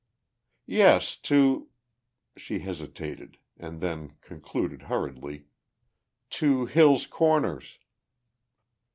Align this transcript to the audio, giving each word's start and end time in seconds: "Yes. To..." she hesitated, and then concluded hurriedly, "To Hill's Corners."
"Yes. 0.65 1.15
To..." 1.17 1.69
she 2.35 2.57
hesitated, 2.57 3.37
and 3.55 3.81
then 3.81 4.13
concluded 4.21 4.81
hurriedly, 4.89 5.45
"To 6.31 6.65
Hill's 6.65 7.05
Corners." 7.05 7.77